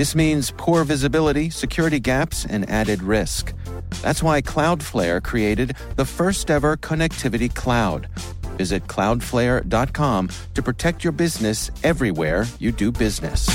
This 0.00 0.14
means 0.14 0.50
poor 0.56 0.82
visibility, 0.84 1.50
security 1.50 2.00
gaps, 2.00 2.46
and 2.46 2.66
added 2.70 3.02
risk. 3.02 3.52
That's 4.00 4.22
why 4.22 4.40
Cloudflare 4.40 5.22
created 5.22 5.76
the 5.96 6.06
first 6.06 6.50
ever 6.50 6.78
connectivity 6.78 7.54
cloud. 7.54 8.08
Visit 8.56 8.86
cloudflare.com 8.86 10.30
to 10.54 10.62
protect 10.62 11.04
your 11.04 11.12
business 11.12 11.70
everywhere 11.84 12.46
you 12.58 12.72
do 12.72 12.90
business. 12.90 13.46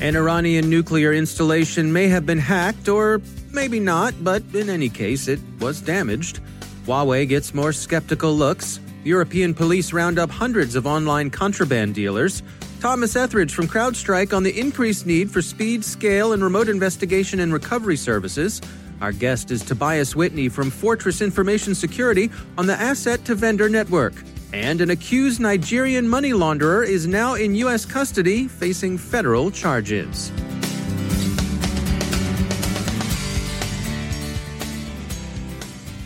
An 0.00 0.16
Iranian 0.16 0.70
nuclear 0.70 1.12
installation 1.12 1.92
may 1.92 2.08
have 2.08 2.24
been 2.24 2.38
hacked, 2.38 2.88
or 2.88 3.20
maybe 3.52 3.78
not, 3.78 4.14
but 4.24 4.42
in 4.54 4.70
any 4.70 4.88
case, 4.88 5.28
it 5.28 5.40
was 5.60 5.82
damaged. 5.82 6.40
Huawei 6.86 7.26
gets 7.26 7.54
more 7.54 7.72
skeptical 7.72 8.34
looks. 8.34 8.78
European 9.04 9.54
police 9.54 9.92
round 9.92 10.18
up 10.18 10.30
hundreds 10.30 10.76
of 10.76 10.86
online 10.86 11.30
contraband 11.30 11.94
dealers. 11.94 12.42
Thomas 12.80 13.16
Etheridge 13.16 13.54
from 13.54 13.66
CrowdStrike 13.66 14.36
on 14.36 14.42
the 14.42 14.58
increased 14.60 15.06
need 15.06 15.30
for 15.30 15.40
speed, 15.40 15.82
scale, 15.82 16.34
and 16.34 16.42
remote 16.44 16.68
investigation 16.68 17.40
and 17.40 17.54
recovery 17.54 17.96
services. 17.96 18.60
Our 19.00 19.12
guest 19.12 19.50
is 19.50 19.62
Tobias 19.62 20.14
Whitney 20.14 20.50
from 20.50 20.70
Fortress 20.70 21.22
Information 21.22 21.74
Security 21.74 22.30
on 22.58 22.66
the 22.66 22.78
asset 22.78 23.24
to 23.24 23.34
vendor 23.34 23.70
network. 23.70 24.12
And 24.52 24.82
an 24.82 24.90
accused 24.90 25.40
Nigerian 25.40 26.06
money 26.06 26.32
launderer 26.32 26.86
is 26.86 27.06
now 27.06 27.34
in 27.34 27.54
U.S. 27.56 27.86
custody 27.86 28.46
facing 28.46 28.98
federal 28.98 29.50
charges. 29.50 30.30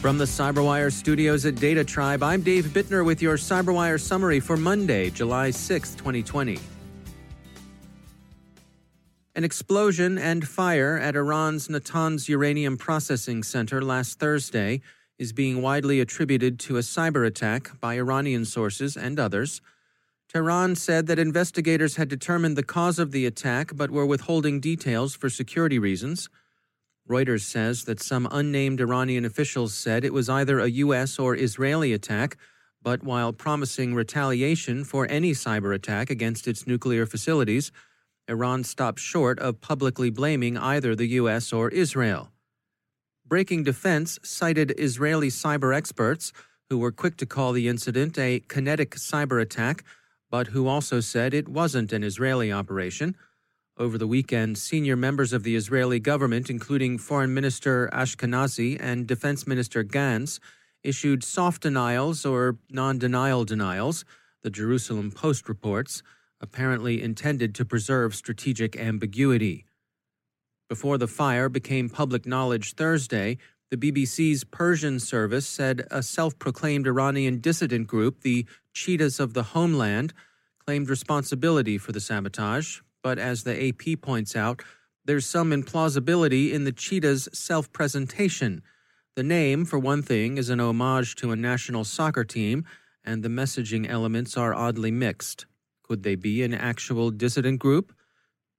From 0.08 0.16
the 0.16 0.24
Cyberwire 0.24 0.90
studios 0.90 1.44
at 1.44 1.56
Data 1.56 1.84
Tribe, 1.84 2.22
I'm 2.22 2.40
Dave 2.40 2.64
Bittner 2.64 3.04
with 3.04 3.20
your 3.20 3.36
Cyberwire 3.36 4.00
summary 4.00 4.40
for 4.40 4.56
Monday, 4.56 5.10
July 5.10 5.50
6, 5.50 5.96
2020. 5.96 6.58
An 9.34 9.44
explosion 9.44 10.16
and 10.16 10.48
fire 10.48 10.96
at 10.98 11.14
Iran's 11.14 11.68
Natanz 11.68 12.26
uranium 12.26 12.78
processing 12.78 13.42
center 13.42 13.82
last 13.82 14.18
Thursday 14.18 14.80
is 15.18 15.34
being 15.34 15.60
widely 15.60 16.00
attributed 16.00 16.58
to 16.60 16.78
a 16.78 16.80
cyber 16.80 17.26
attack 17.26 17.78
by 17.78 17.96
Iranian 17.96 18.46
sources 18.46 18.96
and 18.96 19.20
others. 19.20 19.60
Tehran 20.32 20.74
said 20.74 21.06
that 21.08 21.18
investigators 21.18 21.96
had 21.96 22.08
determined 22.08 22.56
the 22.56 22.62
cause 22.62 22.98
of 22.98 23.12
the 23.12 23.26
attack 23.26 23.72
but 23.74 23.90
were 23.90 24.06
withholding 24.06 24.58
details 24.58 25.14
for 25.14 25.28
security 25.28 25.78
reasons. 25.78 26.30
Reuters 27.08 27.42
says 27.42 27.84
that 27.84 28.02
some 28.02 28.28
unnamed 28.30 28.80
Iranian 28.80 29.24
officials 29.24 29.72
said 29.74 30.04
it 30.04 30.12
was 30.12 30.28
either 30.28 30.60
a 30.60 30.68
U.S. 30.68 31.18
or 31.18 31.34
Israeli 31.34 31.92
attack, 31.92 32.36
but 32.82 33.02
while 33.02 33.32
promising 33.32 33.94
retaliation 33.94 34.84
for 34.84 35.06
any 35.10 35.32
cyber 35.32 35.74
attack 35.74 36.10
against 36.10 36.46
its 36.46 36.66
nuclear 36.66 37.06
facilities, 37.06 37.72
Iran 38.28 38.62
stopped 38.62 39.00
short 39.00 39.38
of 39.38 39.60
publicly 39.60 40.10
blaming 40.10 40.58
either 40.58 40.94
the 40.94 41.06
U.S. 41.20 41.52
or 41.52 41.70
Israel. 41.70 42.30
Breaking 43.26 43.64
Defense 43.64 44.18
cited 44.22 44.74
Israeli 44.78 45.28
cyber 45.28 45.74
experts 45.74 46.32
who 46.68 46.78
were 46.78 46.92
quick 46.92 47.16
to 47.16 47.26
call 47.26 47.52
the 47.52 47.68
incident 47.68 48.18
a 48.18 48.41
kinetic 48.48 48.97
cyber 48.97 49.41
attack, 49.41 49.82
but 50.30 50.48
who 50.48 50.66
also 50.66 51.00
said 51.00 51.32
it 51.32 51.48
wasn't 51.48 51.92
an 51.92 52.04
Israeli 52.04 52.52
operation. 52.52 53.16
Over 53.78 53.97
the 53.97 54.09
weekend, 54.09 54.59
senior 54.59 54.97
members 54.97 55.33
of 55.33 55.44
the 55.44 55.55
Israeli 55.55 56.00
government, 56.00 56.50
including 56.50 56.99
Foreign 56.99 57.33
Minister 57.33 57.89
Ashkenazi 57.93 58.77
and 58.81 59.06
Defense 59.06 59.47
Minister 59.47 59.84
Gantz, 59.84 60.41
issued 60.83 61.22
soft 61.22 61.62
denials 61.62 62.27
or 62.27 62.59
non 62.69 62.99
denial 62.99 63.44
denials, 63.44 64.05
the 64.43 64.50
Jerusalem 64.50 65.12
Post 65.12 65.49
reports, 65.49 66.03
apparently 66.41 67.00
intended 67.00 67.55
to 67.55 67.65
preserve 67.65 68.16
strategic 68.16 68.77
ambiguity. 68.77 69.65
Before 70.69 70.99
the 70.99 71.06
fire 71.06 71.49
became 71.49 71.89
public 71.89 72.27
knowledge 72.27 72.75
Thursday, 72.75 73.39
the 73.71 73.77
BBC's 73.77 74.43
Persian 74.43 74.99
service 74.99 75.47
said 75.47 75.87
a 75.93 76.03
self 76.03 76.37
proclaimed 76.41 76.89
Iranian 76.89 77.39
dissident 77.39 77.87
group, 77.87 78.22
the 78.22 78.45
Cheetahs 78.72 79.21
of 79.21 79.34
the 79.34 79.55
Homeland, 79.55 80.12
claimed 80.66 80.91
responsibility 80.91 81.78
for 81.78 81.93
the 81.93 82.00
sabotage. 82.00 82.81
But 83.03 83.19
as 83.19 83.44
the 83.44 83.69
AP 83.69 84.00
points 84.00 84.34
out, 84.36 84.62
there's 85.04 85.26
some 85.26 85.50
implausibility 85.50 86.53
in 86.53 86.64
the 86.64 86.72
Cheetahs' 86.72 87.28
self 87.32 87.72
presentation. 87.72 88.62
The 89.16 89.22
name, 89.22 89.64
for 89.64 89.78
one 89.78 90.03
thing, 90.03 90.36
is 90.36 90.50
an 90.50 90.60
homage 90.60 91.14
to 91.16 91.32
a 91.32 91.36
national 91.36 91.84
soccer 91.84 92.25
team, 92.25 92.64
and 93.04 93.22
the 93.22 93.28
messaging 93.28 93.88
elements 93.88 94.36
are 94.36 94.54
oddly 94.54 94.91
mixed. 94.91 95.47
Could 95.82 96.03
they 96.03 96.14
be 96.14 96.42
an 96.42 96.53
actual 96.53 97.10
dissident 97.10 97.59
group? 97.59 97.92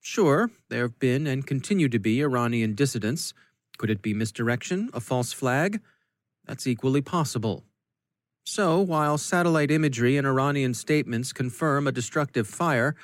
Sure, 0.01 0.49
there 0.69 0.81
have 0.81 0.97
been 0.97 1.27
and 1.27 1.45
continue 1.45 1.87
to 1.89 1.99
be 1.99 2.21
Iranian 2.21 2.73
dissidents. 2.73 3.33
Could 3.77 3.89
it 3.89 4.01
be 4.01 4.13
misdirection, 4.13 4.89
a 4.93 4.99
false 4.99 5.33
flag? 5.33 5.81
That's 6.45 6.65
equally 6.65 7.01
possible. 7.01 7.63
So, 8.43 8.81
while 8.81 9.19
satellite 9.19 9.69
imagery 9.69 10.17
and 10.17 10.25
Iranian 10.25 10.73
statements 10.73 11.31
confirm 11.31 11.85
a 11.85 11.91
destructive 11.91 12.47
fire, 12.47 12.95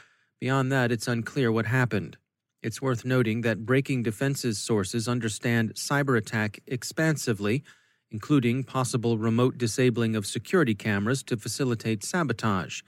beyond 0.45 0.71
that 0.71 0.91
it's 0.91 1.07
unclear 1.07 1.51
what 1.51 1.65
happened. 1.65 2.17
It's 2.61 2.79
worth 2.79 3.03
noting 3.03 3.41
that 3.41 3.65
Breaking 3.65 4.03
Defense's 4.03 4.59
sources 4.59 5.07
understand 5.07 5.73
cyber 5.73 6.15
attack 6.15 6.59
expansively, 6.67 7.63
including 8.11 8.63
possible 8.63 9.17
remote 9.17 9.57
disabling 9.57 10.15
of 10.15 10.27
security 10.27 10.75
cameras 10.75 11.23
to 11.23 11.35
facilitate 11.35 12.03
sabotage. 12.03 12.81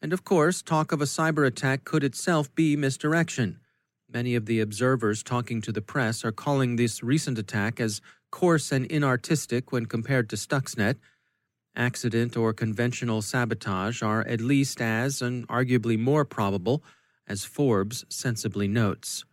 And 0.00 0.12
of 0.12 0.22
course, 0.22 0.62
talk 0.62 0.92
of 0.92 1.00
a 1.00 1.06
cyber 1.06 1.44
attack 1.44 1.82
could 1.82 2.04
itself 2.04 2.54
be 2.54 2.76
misdirection. 2.76 3.58
Many 4.08 4.36
of 4.36 4.46
the 4.46 4.60
observers 4.60 5.24
talking 5.24 5.60
to 5.62 5.72
the 5.72 5.82
press 5.82 6.24
are 6.24 6.30
calling 6.30 6.76
this 6.76 7.02
recent 7.02 7.40
attack 7.40 7.80
as 7.80 8.00
coarse 8.30 8.70
and 8.70 8.88
inartistic 8.88 9.72
when 9.72 9.86
compared 9.86 10.30
to 10.30 10.36
Stuxnet. 10.36 10.94
Accident 11.76 12.36
or 12.36 12.52
conventional 12.52 13.20
sabotage 13.20 14.02
are 14.02 14.22
at 14.28 14.40
least 14.40 14.80
as, 14.80 15.20
and 15.20 15.46
arguably 15.48 15.98
more 15.98 16.24
probable, 16.24 16.84
as 17.26 17.44
Forbes 17.44 18.04
sensibly 18.08 18.68
notes. 18.68 19.24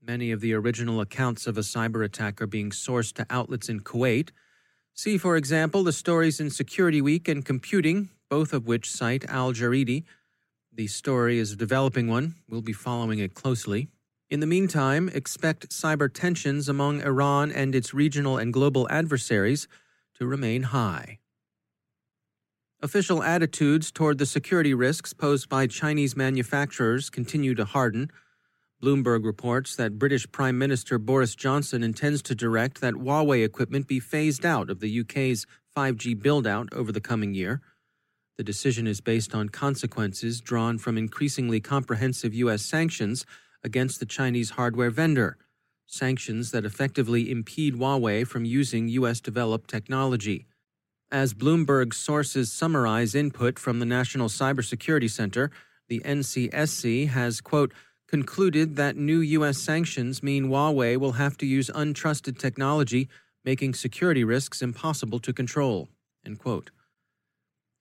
Many 0.00 0.32
of 0.32 0.40
the 0.40 0.54
original 0.54 1.00
accounts 1.00 1.46
of 1.46 1.58
a 1.58 1.60
cyber 1.60 2.04
attack 2.04 2.40
are 2.40 2.46
being 2.46 2.70
sourced 2.70 3.12
to 3.14 3.26
outlets 3.28 3.68
in 3.68 3.80
Kuwait. 3.80 4.30
See, 4.94 5.18
for 5.18 5.36
example, 5.36 5.84
the 5.84 5.92
stories 5.92 6.40
in 6.40 6.50
Security 6.50 7.00
Week 7.00 7.28
and 7.28 7.44
Computing, 7.44 8.08
both 8.30 8.52
of 8.52 8.66
which 8.66 8.90
cite 8.90 9.24
Al 9.28 9.52
Jarida. 9.52 10.04
The 10.72 10.86
story 10.86 11.38
is 11.38 11.52
a 11.52 11.56
developing 11.56 12.08
one. 12.08 12.34
We'll 12.48 12.62
be 12.62 12.72
following 12.72 13.18
it 13.18 13.34
closely. 13.34 13.88
In 14.30 14.40
the 14.40 14.46
meantime, 14.46 15.10
expect 15.10 15.68
cyber 15.68 16.12
tensions 16.12 16.66
among 16.66 17.02
Iran 17.02 17.52
and 17.52 17.74
its 17.74 17.92
regional 17.92 18.38
and 18.38 18.52
global 18.52 18.88
adversaries 18.90 19.68
to 20.14 20.26
remain 20.26 20.62
high. 20.62 21.18
Official 22.84 23.22
attitudes 23.22 23.92
toward 23.92 24.18
the 24.18 24.26
security 24.26 24.74
risks 24.74 25.12
posed 25.12 25.48
by 25.48 25.68
Chinese 25.68 26.16
manufacturers 26.16 27.10
continue 27.10 27.54
to 27.54 27.64
harden. 27.64 28.10
Bloomberg 28.82 29.24
reports 29.24 29.76
that 29.76 30.00
British 30.00 30.28
Prime 30.32 30.58
Minister 30.58 30.98
Boris 30.98 31.36
Johnson 31.36 31.84
intends 31.84 32.22
to 32.22 32.34
direct 32.34 32.80
that 32.80 32.94
Huawei 32.94 33.44
equipment 33.44 33.86
be 33.86 34.00
phased 34.00 34.44
out 34.44 34.68
of 34.68 34.80
the 34.80 34.98
UK's 34.98 35.46
5G 35.76 36.20
build-out 36.20 36.70
over 36.72 36.90
the 36.90 37.00
coming 37.00 37.34
year. 37.34 37.60
The 38.36 38.42
decision 38.42 38.88
is 38.88 39.00
based 39.00 39.32
on 39.32 39.50
consequences 39.50 40.40
drawn 40.40 40.76
from 40.76 40.98
increasingly 40.98 41.60
comprehensive 41.60 42.34
U.S. 42.34 42.62
sanctions 42.62 43.24
against 43.62 44.00
the 44.00 44.06
Chinese 44.06 44.50
hardware 44.50 44.90
vendor, 44.90 45.38
sanctions 45.86 46.50
that 46.50 46.64
effectively 46.64 47.30
impede 47.30 47.74
Huawei 47.74 48.26
from 48.26 48.44
using 48.44 48.88
U.S. 48.88 49.20
developed 49.20 49.70
technology. 49.70 50.46
As 51.12 51.34
Bloomberg 51.34 51.92
sources 51.92 52.50
summarize 52.50 53.14
input 53.14 53.58
from 53.58 53.80
the 53.80 53.84
National 53.84 54.30
Cybersecurity 54.30 55.10
Center, 55.10 55.50
the 55.86 56.00
NCSC 56.06 57.10
has, 57.10 57.42
quote, 57.42 57.74
concluded 58.08 58.76
that 58.76 58.96
new 58.96 59.20
U.S. 59.20 59.58
sanctions 59.58 60.22
mean 60.22 60.46
Huawei 60.46 60.96
will 60.96 61.12
have 61.12 61.36
to 61.36 61.46
use 61.46 61.68
untrusted 61.74 62.38
technology, 62.38 63.10
making 63.44 63.74
security 63.74 64.24
risks 64.24 64.62
impossible 64.62 65.18
to 65.18 65.34
control, 65.34 65.90
end 66.24 66.38
quote. 66.38 66.70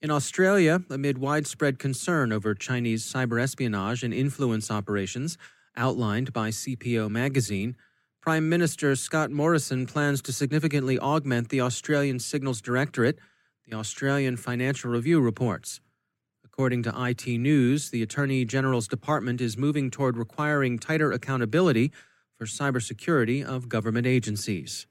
In 0.02 0.12
Australia, 0.12 0.84
amid 0.90 1.18
widespread 1.18 1.80
concern 1.80 2.34
over 2.34 2.54
Chinese 2.54 3.10
cyber 3.10 3.42
espionage 3.42 4.04
and 4.04 4.14
influence 4.14 4.70
operations 4.70 5.38
outlined 5.78 6.34
by 6.34 6.50
CPO 6.50 7.10
magazine, 7.10 7.78
Prime 8.22 8.48
Minister 8.48 8.96
Scott 8.96 9.32
Morrison 9.32 9.88
plans 9.88 10.22
to 10.22 10.32
significantly 10.32 11.00
augment 11.00 11.50
the 11.50 11.62
Australian 11.62 12.20
Signals 12.20 12.62
Directorate, 12.62 13.18
the 13.68 13.76
Australian 13.76 14.38
Financial 14.38 14.92
Review 14.92 15.20
reports. 15.20 15.80
According 16.46 16.84
to 16.84 16.94
IT 16.96 17.28
News, 17.28 17.90
the 17.90 18.04
Attorney 18.04 18.46
General's 18.46 18.88
department 18.88 19.42
is 19.42 19.58
moving 19.58 19.90
toward 19.90 20.18
requiring 20.18 20.78
tighter 20.78 21.12
accountability 21.12 21.92
for 22.38 22.46
cybersecurity 22.46 23.44
of 23.44 23.68
government 23.68 24.06
agencies. 24.06 24.86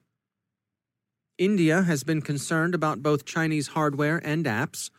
India 1.38 1.82
has 1.82 2.02
been 2.02 2.22
concerned 2.22 2.74
about 2.74 3.00
both 3.00 3.24
Chinese 3.24 3.68
hardware 3.68 4.20
and 4.24 4.44
apps 4.44 4.90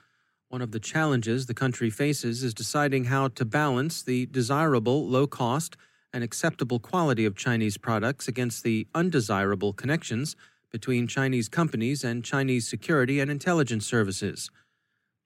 one 0.51 0.61
of 0.61 0.71
the 0.71 0.81
challenges 0.81 1.45
the 1.45 1.53
country 1.53 1.89
faces 1.89 2.43
is 2.43 2.53
deciding 2.53 3.05
how 3.05 3.29
to 3.29 3.45
balance 3.45 4.03
the 4.03 4.25
desirable, 4.25 5.07
low 5.07 5.25
cost, 5.25 5.77
and 6.13 6.23
acceptable 6.23 6.79
quality 6.79 7.25
of 7.25 7.35
Chinese 7.35 7.77
products 7.77 8.27
against 8.27 8.63
the 8.63 8.87
undesirable 8.93 9.73
connections 9.73 10.35
between 10.71 11.07
Chinese 11.07 11.49
companies 11.49 12.03
and 12.03 12.23
Chinese 12.23 12.67
security 12.67 13.19
and 13.19 13.29
intelligence 13.29 13.85
services. 13.85 14.49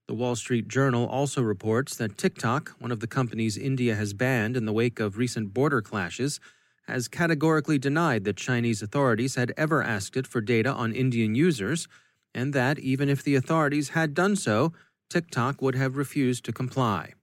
The 0.07 0.13
Wall 0.13 0.35
Street 0.35 0.67
Journal 0.67 1.07
also 1.07 1.41
reports 1.41 1.95
that 1.97 2.17
TikTok, 2.17 2.75
one 2.79 2.91
of 2.91 2.99
the 2.99 3.07
companies 3.07 3.57
India 3.57 3.95
has 3.95 4.13
banned 4.13 4.55
in 4.55 4.65
the 4.65 4.73
wake 4.73 4.99
of 4.99 5.17
recent 5.17 5.53
border 5.53 5.81
clashes, 5.81 6.39
has 6.87 7.07
categorically 7.07 7.79
denied 7.79 8.23
that 8.23 8.37
Chinese 8.37 8.83
authorities 8.83 9.35
had 9.35 9.51
ever 9.57 9.81
asked 9.81 10.15
it 10.15 10.27
for 10.27 10.41
data 10.41 10.71
on 10.71 10.93
Indian 10.93 11.33
users, 11.33 11.87
and 12.35 12.53
that 12.53 12.77
even 12.77 13.09
if 13.09 13.23
the 13.23 13.33
authorities 13.33 13.89
had 13.89 14.13
done 14.13 14.35
so, 14.35 14.73
TikTok 15.09 15.61
would 15.61 15.75
have 15.75 15.97
refused 15.97 16.45
to 16.45 16.53
comply. 16.53 17.13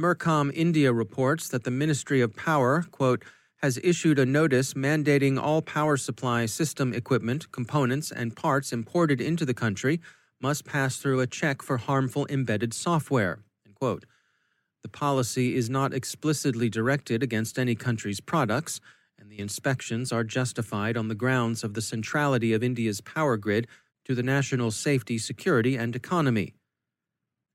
Mercom 0.00 0.50
India 0.54 0.94
reports 0.94 1.48
that 1.48 1.64
the 1.64 1.70
Ministry 1.70 2.22
of 2.22 2.34
Power, 2.34 2.86
quote, 2.90 3.22
has 3.56 3.78
issued 3.84 4.18
a 4.18 4.24
notice 4.24 4.72
mandating 4.72 5.38
all 5.38 5.60
power 5.60 5.98
supply 5.98 6.46
system 6.46 6.94
equipment, 6.94 7.52
components, 7.52 8.10
and 8.10 8.34
parts 8.34 8.72
imported 8.72 9.20
into 9.20 9.44
the 9.44 9.52
country 9.52 10.00
must 10.40 10.64
pass 10.64 10.96
through 10.96 11.20
a 11.20 11.26
check 11.26 11.60
for 11.60 11.76
harmful 11.76 12.26
embedded 12.30 12.72
software. 12.72 13.40
The 13.78 14.88
policy 14.90 15.54
is 15.54 15.68
not 15.68 15.92
explicitly 15.92 16.70
directed 16.70 17.22
against 17.22 17.58
any 17.58 17.74
country's 17.74 18.20
products, 18.20 18.80
and 19.18 19.30
the 19.30 19.40
inspections 19.40 20.12
are 20.12 20.24
justified 20.24 20.96
on 20.96 21.08
the 21.08 21.14
grounds 21.14 21.62
of 21.62 21.74
the 21.74 21.82
centrality 21.82 22.54
of 22.54 22.62
India's 22.62 23.02
power 23.02 23.36
grid 23.36 23.66
to 24.06 24.14
the 24.14 24.22
national 24.22 24.70
safety, 24.70 25.18
security, 25.18 25.76
and 25.76 25.94
economy. 25.94 26.54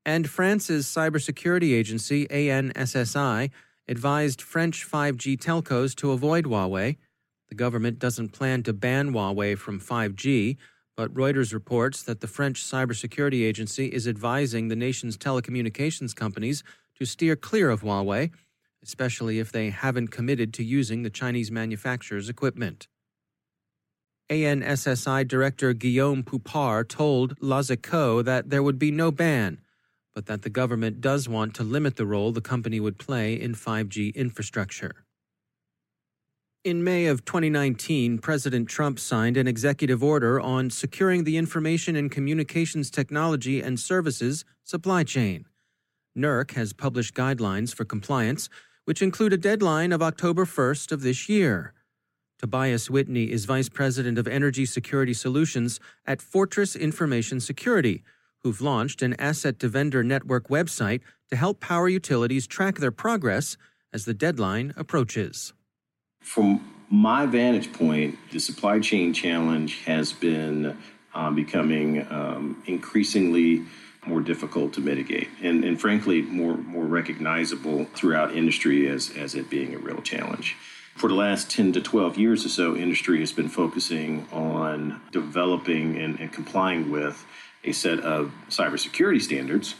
And 0.06 0.30
France's 0.30 0.86
cybersecurity 0.86 1.74
agency, 1.74 2.28
ANSSI, 2.28 3.50
advised 3.88 4.40
French 4.40 4.88
5G 4.88 5.36
telcos 5.36 5.96
to 5.96 6.12
avoid 6.12 6.44
Huawei. 6.44 6.96
The 7.48 7.56
government 7.56 7.98
doesn't 7.98 8.28
plan 8.28 8.62
to 8.62 8.72
ban 8.72 9.12
Huawei 9.12 9.58
from 9.58 9.80
5G, 9.80 10.58
but 10.96 11.12
Reuters 11.12 11.52
reports 11.52 12.04
that 12.04 12.20
the 12.20 12.28
French 12.28 12.62
cybersecurity 12.62 13.44
agency 13.44 13.86
is 13.86 14.06
advising 14.06 14.68
the 14.68 14.76
nation's 14.76 15.18
telecommunications 15.18 16.14
companies 16.14 16.62
to 17.00 17.04
steer 17.04 17.34
clear 17.34 17.68
of 17.68 17.82
Huawei, 17.82 18.30
especially 18.84 19.40
if 19.40 19.50
they 19.50 19.70
haven't 19.70 20.12
committed 20.12 20.54
to 20.54 20.62
using 20.62 21.02
the 21.02 21.10
Chinese 21.10 21.50
manufacturer's 21.50 22.28
equipment. 22.28 22.86
ANSSI 24.30 25.26
Director 25.26 25.72
Guillaume 25.72 26.22
Poupard 26.22 26.88
told 26.88 27.36
Echos 27.40 28.24
that 28.24 28.50
there 28.50 28.62
would 28.62 28.78
be 28.78 28.92
no 28.92 29.10
ban 29.10 29.58
but 30.16 30.24
that 30.24 30.40
the 30.40 30.48
government 30.48 31.02
does 31.02 31.28
want 31.28 31.54
to 31.54 31.62
limit 31.62 31.96
the 31.96 32.06
role 32.06 32.32
the 32.32 32.40
company 32.40 32.80
would 32.80 32.98
play 32.98 33.34
in 33.34 33.54
5G 33.54 34.14
infrastructure. 34.14 35.04
In 36.64 36.82
May 36.82 37.04
of 37.04 37.26
2019, 37.26 38.16
President 38.20 38.66
Trump 38.66 38.98
signed 38.98 39.36
an 39.36 39.46
executive 39.46 40.02
order 40.02 40.40
on 40.40 40.70
securing 40.70 41.24
the 41.24 41.36
information 41.36 41.96
and 41.96 42.10
communications 42.10 42.90
technology 42.90 43.60
and 43.60 43.78
services 43.78 44.46
supply 44.64 45.04
chain. 45.04 45.44
NERC 46.16 46.52
has 46.52 46.72
published 46.72 47.14
guidelines 47.14 47.74
for 47.74 47.84
compliance, 47.84 48.48
which 48.86 49.02
include 49.02 49.34
a 49.34 49.36
deadline 49.36 49.92
of 49.92 50.02
October 50.02 50.46
1st 50.46 50.92
of 50.92 51.02
this 51.02 51.28
year. 51.28 51.74
Tobias 52.38 52.88
Whitney 52.88 53.30
is 53.30 53.44
Vice 53.44 53.68
President 53.68 54.16
of 54.16 54.26
Energy 54.26 54.64
Security 54.64 55.12
Solutions 55.12 55.78
at 56.06 56.22
Fortress 56.22 56.74
Information 56.74 57.38
Security, 57.38 58.02
who've 58.42 58.60
launched 58.60 59.02
an 59.02 59.14
asset 59.18 59.58
to 59.60 59.68
vendor 59.68 60.02
network 60.02 60.48
website 60.48 61.00
to 61.30 61.36
help 61.36 61.60
power 61.60 61.88
utilities 61.88 62.46
track 62.46 62.78
their 62.78 62.92
progress 62.92 63.56
as 63.92 64.04
the 64.04 64.14
deadline 64.14 64.72
approaches. 64.76 65.52
From 66.20 66.60
my 66.90 67.26
vantage 67.26 67.72
point, 67.72 68.18
the 68.30 68.38
supply 68.38 68.78
chain 68.78 69.12
challenge 69.12 69.82
has 69.84 70.12
been 70.12 70.76
um, 71.14 71.34
becoming 71.34 72.06
um, 72.10 72.62
increasingly 72.66 73.64
more 74.06 74.20
difficult 74.20 74.72
to 74.74 74.80
mitigate 74.80 75.28
and, 75.42 75.64
and 75.64 75.80
frankly 75.80 76.22
more, 76.22 76.56
more 76.56 76.84
recognizable 76.84 77.86
throughout 77.94 78.34
industry 78.34 78.88
as, 78.88 79.10
as 79.16 79.34
it 79.34 79.50
being 79.50 79.74
a 79.74 79.78
real 79.78 80.00
challenge. 80.00 80.56
For 80.94 81.08
the 81.08 81.14
last 81.14 81.50
10 81.50 81.72
to 81.72 81.80
12 81.80 82.16
years 82.16 82.46
or 82.46 82.48
so, 82.48 82.74
industry 82.74 83.20
has 83.20 83.32
been 83.32 83.48
focusing 83.48 84.26
on 84.32 85.00
developing 85.12 85.98
and, 85.98 86.18
and 86.18 86.32
complying 86.32 86.90
with 86.90 87.26
a 87.66 87.72
set 87.72 88.00
of 88.00 88.32
cybersecurity 88.48 89.20
standards 89.20 89.74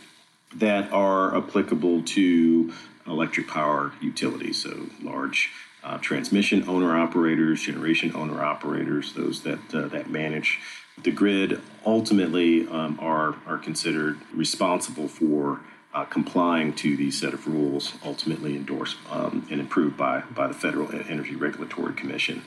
that 0.54 0.92
are 0.92 1.36
applicable 1.36 2.02
to 2.02 2.72
electric 3.06 3.46
power 3.48 3.92
utilities, 4.00 4.62
so 4.62 4.88
large 5.02 5.50
uh, 5.84 5.98
transmission 5.98 6.68
owner 6.68 6.98
operators, 6.98 7.62
generation 7.62 8.12
owner 8.14 8.42
operators, 8.42 9.12
those 9.12 9.42
that 9.42 9.74
uh, 9.74 9.86
that 9.88 10.10
manage 10.10 10.58
the 11.02 11.10
grid, 11.10 11.60
ultimately 11.84 12.66
um, 12.68 12.98
are 13.00 13.36
are 13.46 13.58
considered 13.58 14.18
responsible 14.34 15.06
for 15.06 15.60
uh, 15.94 16.04
complying 16.04 16.72
to 16.72 16.96
these 16.96 17.20
set 17.20 17.32
of 17.32 17.46
rules, 17.46 17.94
ultimately 18.04 18.56
endorsed 18.56 18.96
um, 19.10 19.46
and 19.50 19.60
approved 19.60 19.96
by 19.96 20.22
by 20.34 20.48
the 20.48 20.54
Federal 20.54 20.90
Energy 21.08 21.36
Regulatory 21.36 21.94
Commission. 21.94 22.42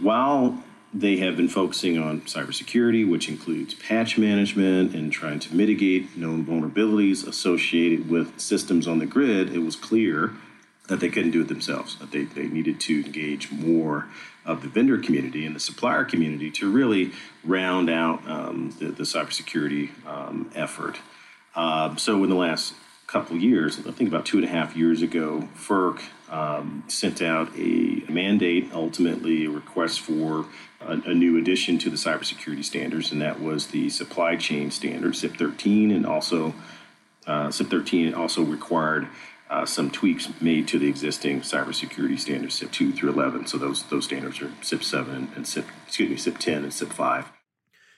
While 0.00 0.62
they 0.94 1.16
have 1.16 1.36
been 1.36 1.48
focusing 1.48 1.98
on 1.98 2.20
cybersecurity, 2.20 3.08
which 3.08 3.28
includes 3.28 3.74
patch 3.74 4.16
management 4.16 4.94
and 4.94 5.12
trying 5.12 5.40
to 5.40 5.54
mitigate 5.54 6.16
known 6.16 6.46
vulnerabilities 6.46 7.26
associated 7.26 8.08
with 8.08 8.38
systems 8.38 8.86
on 8.86 9.00
the 9.00 9.06
grid. 9.06 9.52
It 9.52 9.58
was 9.58 9.74
clear 9.74 10.32
that 10.88 11.00
they 11.00 11.08
couldn't 11.08 11.32
do 11.32 11.40
it 11.40 11.48
themselves, 11.48 11.98
that 11.98 12.12
they, 12.12 12.24
they 12.24 12.46
needed 12.46 12.78
to 12.78 13.04
engage 13.04 13.50
more 13.50 14.06
of 14.44 14.62
the 14.62 14.68
vendor 14.68 14.98
community 14.98 15.44
and 15.44 15.56
the 15.56 15.60
supplier 15.60 16.04
community 16.04 16.50
to 16.52 16.70
really 16.70 17.10
round 17.42 17.90
out 17.90 18.26
um, 18.28 18.72
the, 18.78 18.86
the 18.86 19.02
cybersecurity 19.02 19.90
um, 20.06 20.50
effort. 20.54 21.00
Uh, 21.56 21.96
so, 21.96 22.22
in 22.22 22.30
the 22.30 22.36
last 22.36 22.74
couple 23.06 23.36
years, 23.36 23.78
I 23.78 23.90
think 23.90 24.08
about 24.08 24.26
two 24.26 24.36
and 24.36 24.46
a 24.46 24.48
half 24.48 24.76
years 24.76 25.02
ago, 25.02 25.48
FERC 25.56 26.02
um, 26.34 26.82
sent 26.88 27.22
out 27.22 27.48
a 27.56 28.02
mandate, 28.08 28.70
ultimately 28.72 29.44
a 29.44 29.50
request 29.50 30.00
for 30.00 30.46
a, 30.80 30.92
a, 31.06 31.14
new 31.14 31.38
addition 31.38 31.78
to 31.78 31.88
the 31.88 31.96
cybersecurity 31.96 32.64
standards, 32.64 33.12
and 33.12 33.22
that 33.22 33.40
was 33.40 33.68
the 33.68 33.88
supply 33.88 34.34
chain 34.34 34.72
standard, 34.72 35.14
CIP 35.14 35.36
13, 35.36 35.92
and 35.92 36.04
also 36.04 36.52
uh, 37.28 37.52
CIP 37.52 37.70
13 37.70 38.14
also 38.14 38.42
required 38.42 39.06
uh, 39.48 39.64
some 39.64 39.92
tweaks 39.92 40.28
made 40.40 40.66
to 40.66 40.78
the 40.80 40.88
existing 40.88 41.42
cybersecurity 41.42 42.18
standards, 42.18 42.56
CIP 42.56 42.72
2 42.72 42.92
through 42.92 43.10
11. 43.10 43.46
So 43.46 43.56
those 43.56 43.84
those 43.84 44.04
standards 44.04 44.42
are 44.42 44.50
CIP 44.60 44.82
7 44.82 45.30
and 45.36 45.46
CIP, 45.46 45.66
excuse 45.86 46.10
me, 46.10 46.16
CIP 46.16 46.38
10 46.38 46.64
and 46.64 46.74
CIP 46.74 46.92
5. 46.92 47.26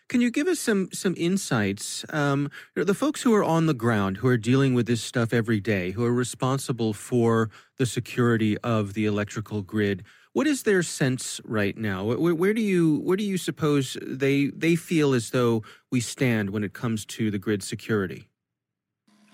Can 0.09 0.21
you 0.21 0.31
give 0.31 0.47
us 0.47 0.61
some 0.61 0.89
some 0.93 1.15
insights? 1.17 2.05
Um, 2.11 2.49
the 2.75 2.95
folks 2.95 3.23
who 3.23 3.35
are 3.35 3.43
on 3.43 3.67
the 3.67 3.75
ground, 3.75 4.19
who 4.19 4.29
are 4.29 4.37
dealing 4.37 4.73
with 4.73 4.87
this 4.87 5.03
stuff 5.03 5.33
every 5.33 5.59
day, 5.59 5.91
who 5.91 6.05
are 6.05 6.13
responsible 6.13 6.93
for 6.93 7.51
the 7.79 7.87
security 7.87 8.57
of 8.59 8.95
the 8.95 9.05
electrical 9.05 9.63
grid. 9.63 10.05
What 10.33 10.47
is 10.47 10.63
their 10.63 10.85
sense 10.85 11.41
right 11.45 11.77
now? 11.77 12.05
Where, 12.05 12.35
where 12.35 12.55
do 12.55 12.61
you 12.61 12.99
where 13.01 13.17
do 13.17 13.25
you 13.25 13.37
suppose 13.37 13.97
they 14.01 14.47
they 14.47 14.77
feel 14.77 15.13
as 15.13 15.31
though 15.31 15.65
we 15.91 16.01
stand 16.01 16.51
when 16.51 16.63
it 16.63 16.73
comes 16.73 17.05
to 17.07 17.33
the 17.33 17.39
grid 17.39 17.65
security? 17.65 18.29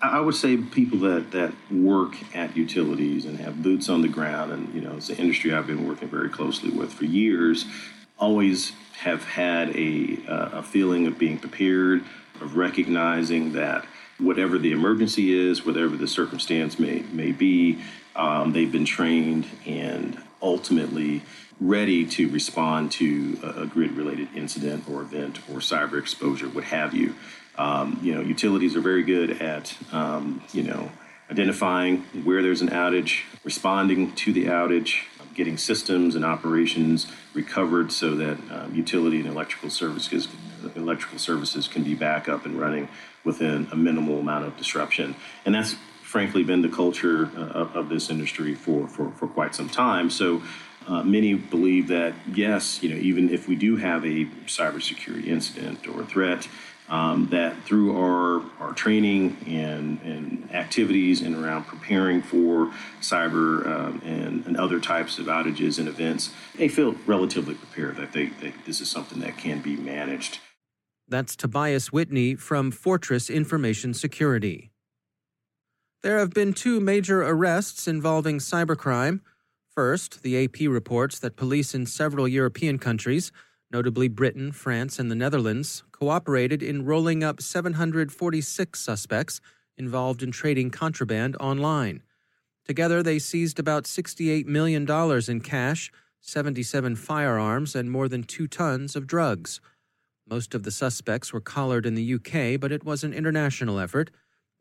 I 0.01 0.19
would 0.19 0.35
say 0.35 0.57
people 0.57 0.97
that, 0.99 1.31
that 1.31 1.53
work 1.71 2.15
at 2.35 2.57
utilities 2.57 3.23
and 3.23 3.39
have 3.39 3.63
boots 3.63 3.87
on 3.87 4.01
the 4.01 4.09
ground, 4.09 4.51
and 4.51 4.73
you 4.73 4.81
know, 4.81 4.97
it's 4.97 5.09
an 5.09 5.15
industry 5.17 5.53
I've 5.53 5.67
been 5.67 5.87
working 5.87 6.09
very 6.09 6.29
closely 6.29 6.71
with 6.71 6.91
for 6.91 7.05
years 7.05 7.65
always 8.17 8.71
have 8.99 9.23
had 9.23 9.75
a, 9.75 10.17
uh, 10.27 10.59
a 10.59 10.63
feeling 10.63 11.07
of 11.07 11.17
being 11.17 11.37
prepared, 11.37 12.03
of 12.41 12.55
recognizing 12.55 13.53
that 13.53 13.85
whatever 14.17 14.57
the 14.57 14.71
emergency 14.71 15.33
is, 15.33 15.65
whatever 15.65 15.97
the 15.97 16.07
circumstance 16.07 16.79
may, 16.79 17.03
may 17.11 17.31
be, 17.31 17.79
um, 18.15 18.53
they've 18.53 18.71
been 18.71 18.85
trained 18.85 19.45
and 19.65 20.21
ultimately 20.41 21.21
ready 21.59 22.05
to 22.05 22.29
respond 22.29 22.91
to 22.91 23.37
a, 23.43 23.61
a 23.61 23.65
grid 23.65 23.91
related 23.93 24.27
incident 24.35 24.83
or 24.89 25.01
event 25.01 25.39
or 25.49 25.59
cyber 25.59 25.99
exposure, 25.99 26.47
what 26.47 26.63
have 26.63 26.93
you. 26.93 27.15
Um, 27.57 27.99
you 28.01 28.13
know, 28.13 28.21
utilities 28.21 28.75
are 28.75 28.81
very 28.81 29.03
good 29.03 29.41
at, 29.41 29.75
um, 29.91 30.41
you 30.53 30.63
know, 30.63 30.91
identifying 31.29 32.01
where 32.23 32.41
there's 32.41 32.61
an 32.61 32.69
outage, 32.69 33.21
responding 33.43 34.11
to 34.13 34.33
the 34.33 34.45
outage, 34.45 35.03
getting 35.33 35.57
systems 35.57 36.15
and 36.15 36.23
operations 36.23 37.07
recovered 37.33 37.91
so 37.91 38.15
that 38.15 38.37
um, 38.51 38.73
utility 38.73 39.19
and 39.19 39.27
electrical 39.27 39.69
services 39.69 40.27
electrical 40.75 41.19
services 41.19 41.67
can 41.67 41.83
be 41.83 41.93
back 41.93 42.29
up 42.29 42.45
and 42.45 42.59
running 42.59 42.87
within 43.23 43.67
a 43.71 43.75
minimal 43.75 44.19
amount 44.19 44.45
of 44.45 44.55
disruption. 44.57 45.15
And 45.45 45.53
that's 45.55 45.75
frankly 46.01 46.43
been 46.43 46.61
the 46.61 46.69
culture 46.69 47.29
uh, 47.35 47.67
of, 47.73 47.89
this 47.89 48.09
industry 48.09 48.53
for, 48.53 48.87
for, 48.87 49.11
for 49.11 49.27
quite 49.27 49.55
some 49.55 49.67
time. 49.67 50.09
So 50.09 50.43
uh, 50.87 51.01
many 51.03 51.33
believe 51.33 51.87
that 51.87 52.13
yes, 52.33 52.83
you 52.83 52.89
know, 52.89 52.97
even 52.97 53.29
if 53.29 53.47
we 53.47 53.55
do 53.55 53.77
have 53.77 54.05
a 54.05 54.25
cybersecurity 54.45 55.25
incident 55.25 55.87
or 55.87 56.05
threat, 56.05 56.47
um, 56.89 57.27
that 57.31 57.63
through 57.63 57.97
our, 57.97 58.43
our 58.59 58.73
training 58.73 59.37
and, 59.47 60.01
and 60.01 60.49
activities 60.53 61.21
and 61.21 61.35
around 61.35 61.63
preparing 61.63 62.21
for 62.21 62.71
cyber 63.01 63.65
um, 63.65 64.01
and, 64.05 64.45
and 64.45 64.57
other 64.57 64.79
types 64.79 65.17
of 65.17 65.27
outages 65.27 65.79
and 65.79 65.87
events, 65.87 66.31
they 66.55 66.67
feel 66.67 66.95
relatively 67.05 67.55
prepared 67.55 67.95
that 67.97 68.13
they, 68.13 68.27
they, 68.27 68.53
this 68.65 68.81
is 68.81 68.89
something 68.89 69.19
that 69.19 69.37
can 69.37 69.61
be 69.61 69.75
managed. 69.75 70.39
That's 71.07 71.35
Tobias 71.35 71.91
Whitney 71.91 72.35
from 72.35 72.71
Fortress 72.71 73.29
Information 73.29 73.93
Security. 73.93 74.71
There 76.01 76.19
have 76.19 76.31
been 76.31 76.53
two 76.53 76.79
major 76.79 77.23
arrests 77.23 77.87
involving 77.87 78.39
cybercrime. 78.39 79.21
First, 79.73 80.21
the 80.21 80.43
AP 80.43 80.67
reports 80.67 81.19
that 81.19 81.35
police 81.37 81.73
in 81.73 81.85
several 81.85 82.27
European 82.27 82.77
countries, 82.77 83.31
notably 83.71 84.07
Britain, 84.07 84.51
France, 84.51 84.99
and 84.99 85.09
the 85.09 85.15
Netherlands, 85.15 85.83
cooperated 86.03 86.61
in 86.61 86.83
rolling 86.83 87.23
up 87.23 87.41
746 87.41 88.77
suspects 88.77 89.39
involved 89.77 90.21
in 90.21 90.33
trading 90.33 90.69
contraband 90.69 91.37
online. 91.39 92.03
Together, 92.65 93.01
they 93.01 93.17
seized 93.17 93.57
about 93.57 93.85
$68 93.85 94.45
million 94.45 94.85
in 95.29 95.39
cash, 95.39 95.93
77 96.19 96.97
firearms, 96.97 97.73
and 97.73 97.89
more 97.89 98.09
than 98.09 98.21
two 98.21 98.47
tons 98.47 98.97
of 98.97 99.07
drugs. 99.07 99.61
Most 100.29 100.53
of 100.53 100.63
the 100.63 100.71
suspects 100.71 101.31
were 101.31 101.39
collared 101.39 101.85
in 101.85 101.95
the 101.95 102.15
UK, 102.15 102.59
but 102.59 102.73
it 102.73 102.83
was 102.83 103.05
an 103.05 103.13
international 103.13 103.79
effort. 103.79 104.11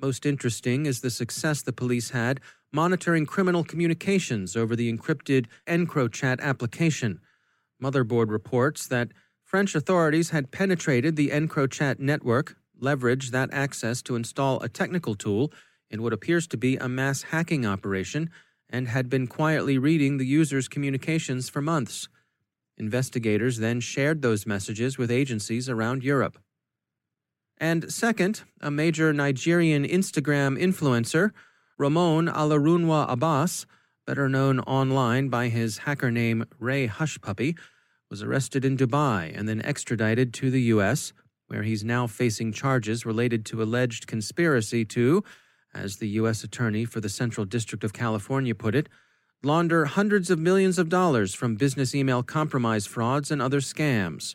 Most 0.01 0.25
interesting 0.25 0.87
is 0.87 1.01
the 1.01 1.11
success 1.11 1.61
the 1.61 1.73
police 1.73 2.11
had 2.11 2.39
monitoring 2.73 3.27
criminal 3.27 3.65
communications 3.65 4.55
over 4.55 4.77
the 4.77 4.93
encrypted 4.93 5.47
EncroChat 5.67 6.39
application. 6.39 7.21
Motherboard 7.83 8.31
reports 8.31 8.87
that 8.87 9.09
French 9.53 9.75
authorities 9.75 10.31
had 10.31 10.51
penetrated 10.51 11.15
the 11.15 11.29
EncroChat 11.29 11.99
network, 11.99 12.57
leveraged 12.81 13.33
that 13.33 13.53
access 13.53 14.01
to 14.01 14.17
install 14.17 14.59
a 14.63 14.69
technical 14.69 15.15
tool 15.15 15.53
in 15.91 16.03
what 16.03 16.15
appears 16.15 16.47
to 16.47 16.57
be 16.57 16.79
a 16.79 16.89
mass 16.89 17.25
hacking 17.25 17.67
operation, 17.67 18.31
and 18.71 18.89
had 18.89 19.11
been 19.11 19.27
quietly 19.27 19.77
reading 19.77 20.17
the 20.17 20.25
user's 20.25 20.69
communications 20.69 21.51
for 21.51 21.61
months. 21.61 22.09
Investigators 22.79 23.59
then 23.59 23.79
shared 23.79 24.23
those 24.23 24.47
messages 24.47 24.97
with 24.97 25.11
agencies 25.11 25.69
around 25.69 26.03
Europe. 26.03 26.39
And 27.59 27.93
second, 27.93 28.45
a 28.63 28.71
major 28.71 29.13
Nigerian 29.13 29.85
Instagram 29.85 30.59
influencer 30.59 31.33
Ramon 31.77 32.27
Olorunwa 32.27 33.05
Abbas, 33.07 33.67
better 34.07 34.31
known 34.31 34.61
online 34.61 35.29
by 35.29 35.49
his 35.49 35.79
hacker 35.79 36.11
name 36.11 36.47
Ray 36.59 36.89
Hushpuppi, 36.89 37.55
was 38.13 38.23
arrested 38.23 38.63
in 38.63 38.77
Dubai 38.77 39.33
and 39.35 39.49
then 39.49 39.65
extradited 39.65 40.35
to 40.35 40.51
the 40.51 40.61
U.S., 40.75 41.15
where 41.47 41.63
he's 41.63 41.83
now 41.83 42.07
facing 42.07 42.53
charges 42.53 43.07
related 43.07 43.47
to 43.47 43.63
alleged 43.63 44.07
conspiracy 44.07 44.85
to, 44.85 45.25
as 45.73 45.97
the 45.97 46.09
U.S. 46.21 46.45
Attorney 46.45 46.85
for 46.85 47.01
the 47.01 47.09
Central 47.09 47.47
District 47.47 47.83
of 47.83 47.95
California 47.95 48.55
put 48.55 48.75
it, 48.75 48.91
launder 49.43 49.87
hundreds 49.87 50.31
of 50.31 50.39
millions 50.39 50.79
of 50.79 50.91
dollars 50.91 51.35
from 51.35 51.57
business 51.57 51.95
email 51.95 52.23
compromise 52.23 52.87
frauds 52.87 53.31
and 53.31 53.41
other 53.41 53.61
scams. 53.61 54.35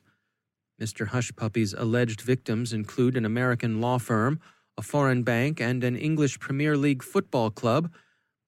Mr. 0.81 1.09
Hushpuppi's 1.09 1.75
alleged 1.75 2.21
victims 2.21 2.73
include 2.73 3.15
an 3.15 3.25
American 3.25 3.79
law 3.79 3.99
firm, 3.99 4.39
a 4.75 4.81
foreign 4.81 5.21
bank, 5.21 5.61
and 5.61 5.83
an 5.83 5.95
English 5.95 6.39
Premier 6.39 6.75
League 6.75 7.03
football 7.03 7.51
club. 7.51 7.91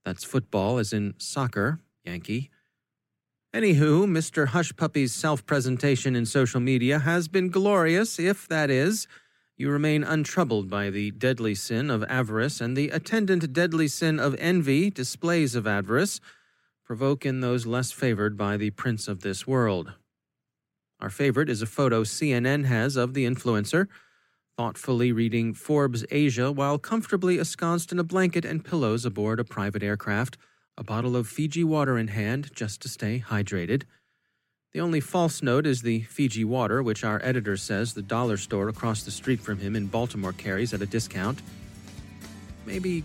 That's 0.03 0.23
football 0.23 0.79
as 0.79 0.91
in 0.91 1.13
soccer, 1.19 1.81
Yankee. 2.03 2.49
Anywho, 3.53 4.05
Mr. 4.05 4.49
Hushpuppi's 4.49 5.11
self 5.11 5.43
presentation 5.43 6.15
in 6.15 6.27
social 6.27 6.59
media 6.59 6.99
has 6.99 7.27
been 7.27 7.49
glorious, 7.49 8.19
if 8.19 8.47
that 8.47 8.69
is, 8.69 9.07
you 9.57 9.71
remain 9.71 10.03
untroubled 10.03 10.69
by 10.69 10.91
the 10.91 11.09
deadly 11.09 11.55
sin 11.55 11.89
of 11.89 12.03
avarice 12.03 12.61
and 12.61 12.77
the 12.77 12.89
attendant 12.89 13.51
deadly 13.51 13.87
sin 13.87 14.19
of 14.19 14.35
envy, 14.37 14.91
displays 14.91 15.55
of 15.55 15.65
avarice, 15.65 16.19
provoke 16.85 17.25
in 17.25 17.39
those 17.39 17.65
less 17.65 17.91
favored 17.91 18.37
by 18.37 18.55
the 18.55 18.69
prince 18.69 19.07
of 19.07 19.21
this 19.21 19.47
world. 19.47 19.93
Our 20.99 21.09
favorite 21.09 21.49
is 21.49 21.63
a 21.63 21.65
photo 21.65 22.03
CNN 22.03 22.65
has 22.65 22.95
of 22.95 23.15
the 23.15 23.25
influencer 23.25 23.87
thoughtfully 24.57 25.11
reading 25.11 25.53
Forbes 25.53 26.05
Asia 26.11 26.51
while 26.51 26.77
comfortably 26.77 27.39
ensconced 27.39 27.93
in 27.93 27.97
a 27.97 28.03
blanket 28.03 28.43
and 28.43 28.63
pillows 28.63 29.05
aboard 29.05 29.39
a 29.39 29.43
private 29.45 29.81
aircraft, 29.81 30.37
a 30.79 30.83
bottle 30.83 31.17
of 31.17 31.27
Fiji 31.27 31.65
water 31.65 31.97
in 31.97 32.07
hand 32.07 32.51
just 32.55 32.81
to 32.81 32.87
stay 32.87 33.21
hydrated. 33.27 33.83
The 34.71 34.79
only 34.79 35.01
false 35.01 35.43
note 35.43 35.67
is 35.67 35.81
the 35.81 36.03
Fiji 36.03 36.45
water, 36.45 36.81
which 36.81 37.03
our 37.03 37.19
editor 37.21 37.57
says 37.57 37.93
the 37.93 38.01
dollar 38.01 38.37
store 38.37 38.69
across 38.69 39.03
the 39.03 39.11
street 39.11 39.41
from 39.41 39.59
him 39.59 39.75
in 39.75 39.87
Baltimore 39.87 40.31
carries 40.31 40.73
at 40.73 40.81
a 40.81 40.85
discount. 40.85 41.41
Maybe. 42.65 43.03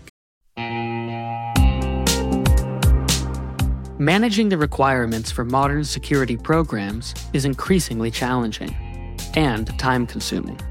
Managing 3.99 4.47
the 4.47 4.57
requirements 4.57 5.29
for 5.29 5.43
modern 5.43 5.83
security 5.83 6.37
programs 6.37 7.13
is 7.33 7.43
increasingly 7.43 8.09
challenging 8.09 8.73
and 9.35 9.77
time 9.77 10.07
consuming. 10.07 10.61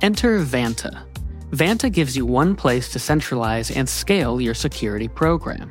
Enter 0.00 0.40
Vanta. 0.40 1.02
Vanta 1.50 1.92
gives 1.92 2.16
you 2.16 2.24
one 2.24 2.56
place 2.56 2.88
to 2.92 2.98
centralize 2.98 3.70
and 3.70 3.86
scale 3.86 4.40
your 4.40 4.54
security 4.54 5.08
program. 5.08 5.70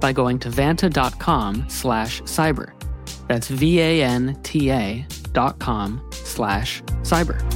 by 0.00 0.12
going 0.12 0.38
to 0.40 0.48
vanta.com 0.50 1.64
slash 1.68 2.22
cyber. 2.22 2.72
That's 3.28 3.48
V-A-N-T-A 3.48 5.06
dot 5.32 5.58
com 5.58 6.00
slash 6.12 6.82
cyber. 7.02 7.55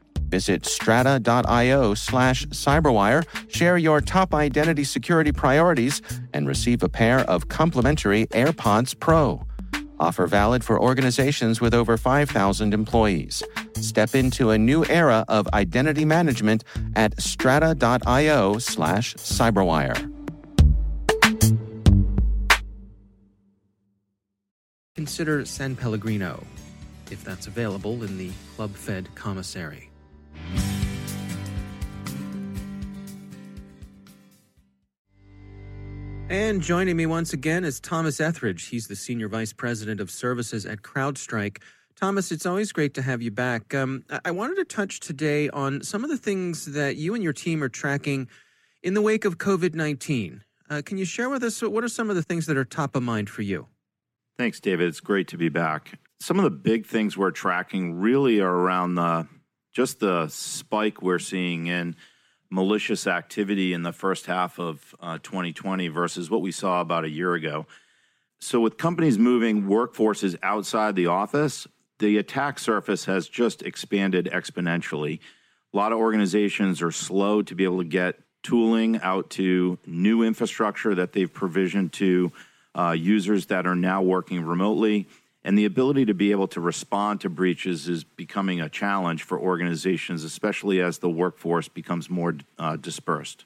Visit 0.31 0.65
strata.io 0.65 1.93
slash 1.93 2.45
cyberwire, 2.47 3.25
share 3.49 3.77
your 3.77 3.99
top 3.99 4.33
identity 4.33 4.85
security 4.85 5.33
priorities, 5.33 6.01
and 6.33 6.47
receive 6.47 6.81
a 6.83 6.89
pair 6.89 7.19
of 7.29 7.49
complimentary 7.49 8.27
AirPods 8.27 8.97
Pro. 8.97 9.45
Offer 9.99 10.27
valid 10.27 10.63
for 10.63 10.81
organizations 10.81 11.59
with 11.59 11.73
over 11.73 11.97
5,000 11.97 12.73
employees. 12.73 13.43
Step 13.75 14.15
into 14.15 14.49
a 14.51 14.57
new 14.57 14.85
era 14.85 15.25
of 15.27 15.47
identity 15.53 16.05
management 16.05 16.63
at 16.95 17.21
strata.io 17.21 18.57
slash 18.57 19.15
cyberwire. 19.15 20.11
Consider 24.95 25.45
San 25.45 25.75
Pellegrino, 25.75 26.43
if 27.11 27.23
that's 27.23 27.47
available 27.47 28.03
in 28.03 28.17
the 28.17 28.31
club 28.55 28.73
fed 28.73 29.07
commissary. 29.13 29.90
And 36.31 36.61
joining 36.61 36.95
me 36.95 37.05
once 37.07 37.33
again 37.33 37.65
is 37.65 37.81
Thomas 37.81 38.21
Etheridge. 38.21 38.67
He's 38.67 38.87
the 38.87 38.95
Senior 38.95 39.27
Vice 39.27 39.51
President 39.51 39.99
of 39.99 40.09
Services 40.09 40.65
at 40.65 40.81
CrowdStrike. 40.81 41.57
Thomas, 41.97 42.31
it's 42.31 42.45
always 42.45 42.71
great 42.71 42.93
to 42.93 43.01
have 43.01 43.21
you 43.21 43.31
back. 43.31 43.75
Um, 43.75 44.05
I 44.23 44.31
wanted 44.31 44.55
to 44.55 44.63
touch 44.63 45.01
today 45.01 45.49
on 45.49 45.83
some 45.83 46.05
of 46.05 46.09
the 46.09 46.15
things 46.15 46.67
that 46.67 46.95
you 46.95 47.15
and 47.15 47.21
your 47.21 47.33
team 47.33 47.61
are 47.61 47.67
tracking 47.67 48.29
in 48.81 48.93
the 48.93 49.01
wake 49.01 49.25
of 49.25 49.39
COVID 49.39 49.75
19. 49.75 50.41
Uh, 50.69 50.81
can 50.85 50.97
you 50.97 51.03
share 51.03 51.29
with 51.29 51.43
us 51.43 51.61
what 51.61 51.83
are 51.83 51.89
some 51.89 52.09
of 52.09 52.15
the 52.15 52.23
things 52.23 52.45
that 52.45 52.55
are 52.55 52.63
top 52.63 52.95
of 52.95 53.03
mind 53.03 53.29
for 53.29 53.41
you? 53.41 53.67
Thanks, 54.37 54.61
David. 54.61 54.87
It's 54.87 55.01
great 55.01 55.27
to 55.27 55.37
be 55.37 55.49
back. 55.49 55.99
Some 56.21 56.39
of 56.39 56.45
the 56.45 56.49
big 56.49 56.85
things 56.85 57.17
we're 57.17 57.31
tracking 57.31 57.95
really 57.95 58.39
are 58.39 58.55
around 58.55 58.95
the 58.95 59.27
just 59.73 59.99
the 59.99 60.29
spike 60.29 61.01
we're 61.01 61.19
seeing 61.19 61.67
in 61.67 61.97
malicious 62.51 63.07
activity 63.07 63.73
in 63.73 63.81
the 63.81 63.93
first 63.93 64.27
half 64.27 64.59
of 64.59 64.93
uh, 65.01 65.17
2020 65.23 65.87
versus 65.87 66.29
what 66.29 66.41
we 66.41 66.51
saw 66.51 66.81
about 66.81 67.05
a 67.05 67.09
year 67.09 67.33
ago. 67.33 67.65
So, 68.39 68.59
with 68.59 68.77
companies 68.77 69.17
moving 69.17 69.63
workforces 69.63 70.37
outside 70.43 70.95
the 70.95 71.07
office, 71.07 71.67
the 71.99 72.17
attack 72.17 72.59
surface 72.59 73.05
has 73.05 73.27
just 73.27 73.61
expanded 73.61 74.29
exponentially. 74.31 75.19
A 75.73 75.77
lot 75.77 75.91
of 75.91 75.99
organizations 75.99 76.81
are 76.81 76.91
slow 76.91 77.41
to 77.43 77.55
be 77.55 77.63
able 77.63 77.77
to 77.77 77.85
get 77.85 78.19
tooling 78.43 78.99
out 79.01 79.29
to 79.29 79.77
new 79.85 80.23
infrastructure 80.23 80.95
that 80.95 81.13
they've 81.13 81.31
provisioned 81.31 81.93
to 81.93 82.31
uh, 82.77 82.91
users 82.91 83.45
that 83.47 83.67
are 83.67 83.75
now 83.75 84.01
working 84.01 84.43
remotely. 84.43 85.07
And 85.43 85.57
the 85.57 85.65
ability 85.65 86.05
to 86.05 86.13
be 86.13 86.31
able 86.31 86.47
to 86.49 86.61
respond 86.61 87.21
to 87.21 87.29
breaches 87.29 87.87
is 87.87 88.03
becoming 88.03 88.61
a 88.61 88.69
challenge 88.69 89.23
for 89.23 89.39
organizations, 89.39 90.23
especially 90.23 90.81
as 90.81 90.99
the 90.99 91.09
workforce 91.09 91.67
becomes 91.67 92.09
more 92.09 92.35
uh, 92.59 92.75
dispersed. 92.75 93.45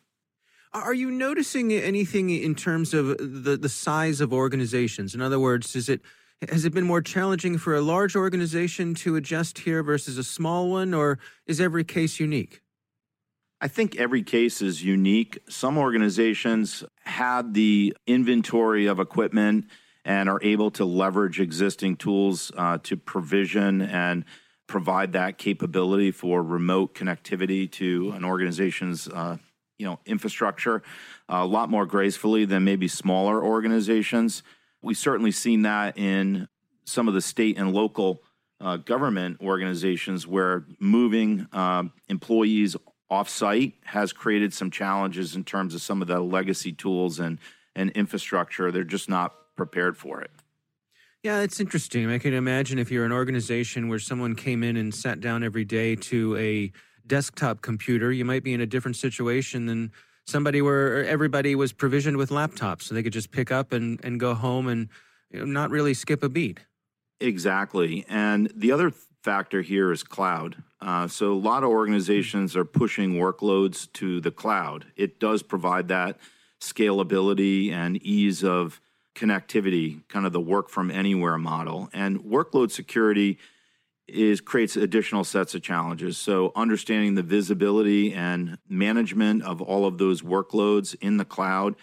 Are 0.74 0.94
you 0.94 1.10
noticing 1.10 1.72
anything 1.72 2.30
in 2.30 2.54
terms 2.54 2.94
of 2.94 3.18
the, 3.18 3.56
the 3.56 3.70
size 3.70 4.20
of 4.20 4.34
organizations? 4.34 5.16
In 5.16 5.22
other 5.22 5.40
words, 5.40 5.74
is 5.74 5.88
it 5.88 6.02
has 6.50 6.66
it 6.66 6.74
been 6.74 6.84
more 6.84 7.02
challenging 7.02 7.58
for 7.58 7.76
a 7.76 7.82
large 7.82 8.14
organization 8.14 8.94
to 8.96 9.16
adjust 9.16 9.60
here 9.60 9.82
versus 9.82 10.18
a 10.18 10.24
small 10.24 10.70
one, 10.70 10.94
or 10.94 11.18
is 11.48 11.62
every 11.62 11.86
case 11.86 12.20
unique? 12.20 12.62
I 13.62 13.70
think 13.70 13.96
every 13.96 14.22
case 14.22 14.62
is 14.62 14.84
unique. 14.84 15.40
Some 15.48 15.78
organizations 15.78 16.84
had 17.04 17.54
the 17.54 17.96
inventory 18.06 18.86
of 18.86 19.00
equipment 19.00 19.66
and 20.06 20.30
are 20.30 20.40
able 20.44 20.70
to 20.72 20.86
leverage 20.86 21.40
existing 21.42 21.98
tools 21.98 22.52
uh, 22.56 22.78
to 22.84 22.96
provision 22.96 23.82
and 23.82 24.24
provide 24.68 25.14
that 25.14 25.38
capability 25.38 26.12
for 26.12 26.42
remote 26.42 26.94
connectivity 26.94 27.70
to 27.70 28.12
an 28.16 28.24
organization's 28.24 29.08
uh, 29.08 29.38
you 29.78 29.86
know 29.86 30.00
infrastructure 30.06 30.82
uh, 31.30 31.38
a 31.42 31.46
lot 31.46 31.70
more 31.70 31.86
gracefully 31.86 32.46
than 32.46 32.64
maybe 32.64 32.88
smaller 32.88 33.44
organizations. 33.44 34.44
We've 34.82 34.98
certainly 34.98 35.32
seen 35.32 35.64
that 35.64 35.98
in 35.98 36.48
some 36.86 37.08
of 37.08 37.16
the 37.16 37.22
state 37.22 37.58
and 37.58 37.74
local 37.74 38.22
uh, 38.62 38.78
government 38.78 39.42
organizations 39.42 40.28
where 40.28 40.66
moving 40.80 41.48
uh, 41.52 41.84
employees 42.08 42.76
offsite 43.12 43.74
has 43.84 44.14
created 44.14 44.54
some 44.54 44.72
challenges 44.72 45.36
in 45.36 45.44
terms 45.44 45.76
of 45.76 45.82
some 45.82 46.02
of 46.02 46.08
the 46.08 46.20
legacy 46.20 46.72
tools 46.72 47.20
and 47.20 47.40
and 47.76 47.90
infrastructure. 47.92 48.72
They're 48.72 48.84
just 48.84 49.10
not 49.10 49.34
prepared 49.56 49.98
for 49.98 50.22
it. 50.22 50.32
Yeah, 51.24 51.40
it's 51.40 51.60
interesting. 51.60 52.10
I 52.12 52.20
can 52.20 52.34
imagine 52.34 52.78
if 52.78 52.92
you're 52.92 53.06
an 53.06 53.12
organization 53.12 53.88
where 53.90 53.98
someone 53.98 54.36
came 54.36 54.64
in 54.64 54.78
and 54.78 54.94
sat 54.94 55.22
down 55.22 55.44
every 55.44 55.66
day 55.66 55.96
to 55.96 56.38
a 56.38 56.72
desktop 57.08 57.62
computer, 57.62 58.12
you 58.12 58.24
might 58.24 58.44
be 58.44 58.54
in 58.54 58.62
a 58.62 58.66
different 58.68 58.96
situation 58.98 59.66
than 59.66 59.92
somebody 60.28 60.62
where 60.62 61.04
everybody 61.06 61.56
was 61.56 61.74
provisioned 61.74 62.18
with 62.18 62.30
laptops 62.30 62.84
so 62.84 62.94
they 62.94 63.04
could 63.04 63.14
just 63.14 63.32
pick 63.32 63.52
up 63.52 63.74
and, 63.74 64.00
and 64.04 64.20
go 64.20 64.34
home 64.34 64.68
and 64.68 64.90
you 65.32 65.40
know, 65.40 65.46
not 65.46 65.72
really 65.72 65.94
skip 65.94 66.24
a 66.24 66.30
beat. 66.30 66.60
Exactly. 67.20 68.06
And 68.08 68.52
the 68.56 68.72
other 68.72 68.92
factor 69.24 69.62
here 69.62 69.92
is 69.92 70.04
cloud. 70.04 70.64
Uh, 70.82 71.08
so 71.08 71.34
a 71.34 71.34
lot 71.34 71.64
of 71.64 71.70
organizations 71.70 72.56
are 72.56 72.66
pushing 72.66 73.16
workloads 73.16 73.92
to 73.94 74.22
the 74.22 74.32
cloud. 74.32 74.86
It 74.96 75.20
does 75.20 75.42
provide 75.42 75.88
that 75.88 76.20
scalability 76.62 77.72
and 77.72 77.98
ease 78.04 78.44
of 78.44 78.80
connectivity, 79.16 80.08
kind 80.08 80.26
of 80.26 80.34
the 80.34 80.42
work 80.42 80.70
from 80.70 80.92
anywhere 80.92 81.38
model. 81.38 81.90
And 81.94 82.20
workload 82.20 82.72
security 82.72 83.38
is 84.08 84.40
creates 84.40 84.76
additional 84.76 85.24
sets 85.24 85.56
of 85.56 85.64
challenges. 85.64 86.18
So 86.18 86.52
understanding 86.56 87.16
the 87.16 87.24
visibility 87.24 88.14
and 88.14 88.60
management 88.70 89.42
of 89.44 89.62
all 89.62 89.86
of 89.88 89.98
those 89.98 90.22
workloads 90.22 90.96
in 91.02 91.18
the 91.18 91.26
cloud 91.26 91.76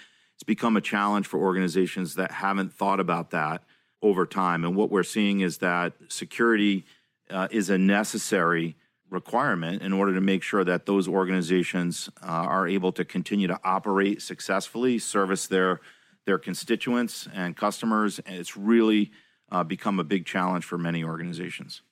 it's 0.42 0.44
become 0.48 0.76
a 0.76 0.80
challenge 0.80 1.28
for 1.28 1.38
organizations 1.38 2.16
that 2.16 2.32
haven't 2.32 2.72
thought 2.72 2.98
about 2.98 3.30
that 3.30 3.62
over 4.02 4.26
time. 4.26 4.64
And 4.64 4.74
what 4.74 4.90
we're 4.90 5.04
seeing 5.04 5.38
is 5.38 5.58
that 5.58 5.92
security 6.08 6.84
uh, 7.30 7.46
is 7.52 7.70
a 7.70 7.78
necessary 7.78 8.74
requirement 9.08 9.82
in 9.82 9.92
order 9.92 10.12
to 10.14 10.20
make 10.20 10.42
sure 10.42 10.64
that 10.64 10.84
those 10.84 11.06
organizations 11.06 12.10
uh, 12.22 12.26
are 12.26 12.66
able 12.66 12.90
to 12.90 13.04
continue 13.04 13.46
to 13.46 13.60
operate 13.62 14.20
successfully, 14.20 14.98
service 14.98 15.46
their 15.46 15.80
their 16.26 16.38
constituents 16.38 17.28
and 17.32 17.56
customers. 17.56 18.20
And 18.24 18.36
it's 18.36 18.56
really 18.56 19.10
uh, 19.50 19.64
become 19.64 20.00
a 20.00 20.04
big 20.04 20.26
challenge 20.26 20.64
for 20.64 20.78
many 20.78 21.04
organizations. 21.04 21.82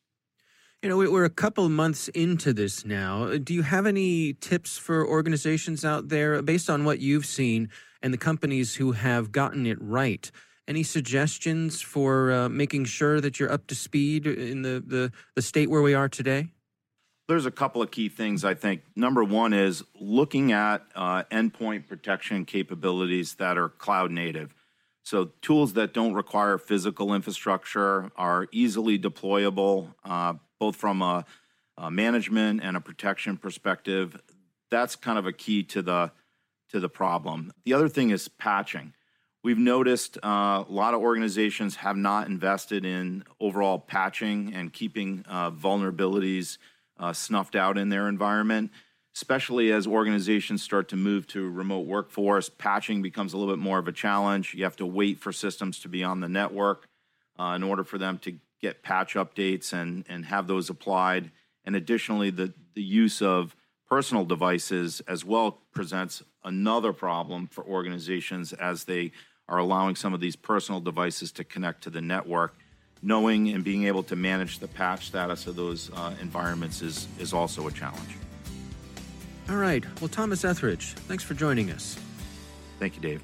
You 0.82 0.88
know, 0.88 0.96
we're 0.96 1.26
a 1.26 1.30
couple 1.30 1.68
months 1.68 2.08
into 2.08 2.54
this 2.54 2.86
now. 2.86 3.36
Do 3.36 3.52
you 3.52 3.60
have 3.60 3.84
any 3.84 4.32
tips 4.32 4.78
for 4.78 5.06
organizations 5.06 5.84
out 5.84 6.08
there 6.08 6.40
based 6.40 6.70
on 6.70 6.86
what 6.86 7.00
you've 7.00 7.26
seen 7.26 7.68
and 8.00 8.14
the 8.14 8.18
companies 8.18 8.76
who 8.76 8.92
have 8.92 9.30
gotten 9.30 9.66
it 9.66 9.76
right? 9.78 10.30
Any 10.66 10.82
suggestions 10.82 11.82
for 11.82 12.32
uh, 12.32 12.48
making 12.48 12.86
sure 12.86 13.20
that 13.20 13.38
you're 13.38 13.52
up 13.52 13.66
to 13.66 13.74
speed 13.74 14.26
in 14.26 14.62
the, 14.62 14.82
the, 14.86 15.12
the 15.34 15.42
state 15.42 15.68
where 15.68 15.82
we 15.82 15.92
are 15.92 16.08
today? 16.08 16.48
There's 17.30 17.46
a 17.46 17.52
couple 17.52 17.80
of 17.80 17.92
key 17.92 18.08
things 18.08 18.44
I 18.44 18.54
think. 18.54 18.82
Number 18.96 19.22
one 19.22 19.52
is 19.52 19.84
looking 20.00 20.50
at 20.50 20.82
uh, 20.96 21.22
endpoint 21.30 21.86
protection 21.86 22.44
capabilities 22.44 23.34
that 23.34 23.56
are 23.56 23.68
cloud 23.68 24.10
native. 24.10 24.52
So, 25.04 25.26
tools 25.40 25.74
that 25.74 25.94
don't 25.94 26.14
require 26.14 26.58
physical 26.58 27.14
infrastructure 27.14 28.10
are 28.16 28.48
easily 28.50 28.98
deployable, 28.98 29.94
uh, 30.04 30.34
both 30.58 30.74
from 30.74 31.02
a, 31.02 31.24
management 31.88 32.64
and 32.64 32.76
a 32.76 32.80
protection 32.80 33.36
perspective. 33.36 34.20
That's 34.68 34.96
kind 34.96 35.16
of 35.16 35.24
a 35.24 35.32
key 35.32 35.62
to 35.62 35.82
the 35.82 36.10
to 36.70 36.80
the 36.80 36.88
problem. 36.88 37.52
The 37.64 37.74
other 37.74 37.88
thing 37.88 38.10
is 38.10 38.26
patching. 38.26 38.92
We've 39.44 39.56
noticed 39.56 40.18
uh, 40.18 40.64
a 40.68 40.72
lot 40.72 40.94
of 40.94 41.00
organizations 41.00 41.76
have 41.76 41.96
not 41.96 42.26
invested 42.26 42.84
in 42.84 43.22
overall 43.38 43.78
patching 43.78 44.52
and 44.52 44.72
keeping 44.72 45.22
vulnerabilities 45.22 46.58
uh, 47.00 47.12
snuffed 47.12 47.56
out 47.56 47.78
in 47.78 47.88
their 47.88 48.08
environment, 48.08 48.70
especially 49.16 49.72
as 49.72 49.86
organizations 49.86 50.62
start 50.62 50.88
to 50.90 50.96
move 50.96 51.26
to 51.28 51.48
remote 51.48 51.86
workforce. 51.86 52.48
Patching 52.48 53.02
becomes 53.02 53.32
a 53.32 53.38
little 53.38 53.52
bit 53.52 53.60
more 53.60 53.78
of 53.78 53.88
a 53.88 53.92
challenge. 53.92 54.54
You 54.54 54.64
have 54.64 54.76
to 54.76 54.86
wait 54.86 55.18
for 55.18 55.32
systems 55.32 55.80
to 55.80 55.88
be 55.88 56.04
on 56.04 56.20
the 56.20 56.28
network 56.28 56.86
uh, 57.38 57.54
in 57.56 57.62
order 57.62 57.82
for 57.82 57.98
them 57.98 58.18
to 58.18 58.38
get 58.60 58.82
patch 58.82 59.14
updates 59.14 59.72
and, 59.72 60.04
and 60.08 60.26
have 60.26 60.46
those 60.46 60.68
applied. 60.68 61.30
And 61.64 61.74
additionally, 61.74 62.30
the, 62.30 62.52
the 62.74 62.82
use 62.82 63.22
of 63.22 63.56
personal 63.88 64.24
devices 64.24 65.00
as 65.08 65.24
well 65.24 65.62
presents 65.72 66.22
another 66.44 66.92
problem 66.92 67.48
for 67.48 67.64
organizations 67.64 68.52
as 68.52 68.84
they 68.84 69.12
are 69.48 69.58
allowing 69.58 69.96
some 69.96 70.14
of 70.14 70.20
these 70.20 70.36
personal 70.36 70.80
devices 70.80 71.32
to 71.32 71.44
connect 71.44 71.82
to 71.82 71.90
the 71.90 72.00
network 72.00 72.54
knowing 73.02 73.48
and 73.50 73.64
being 73.64 73.84
able 73.84 74.02
to 74.04 74.16
manage 74.16 74.58
the 74.58 74.68
patch 74.68 75.06
status 75.06 75.46
of 75.46 75.56
those 75.56 75.90
uh, 75.94 76.14
environments 76.20 76.82
is, 76.82 77.08
is 77.18 77.32
also 77.32 77.66
a 77.66 77.72
challenge. 77.72 78.16
All 79.48 79.56
right. 79.56 79.84
Well, 80.00 80.08
Thomas 80.08 80.44
Etheridge, 80.44 80.92
thanks 81.08 81.24
for 81.24 81.34
joining 81.34 81.70
us. 81.70 81.98
Thank 82.78 82.96
you, 82.96 83.02
Dave. 83.02 83.22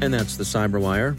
And 0.00 0.14
that's 0.14 0.36
the 0.36 0.44
Cyberwire. 0.44 1.18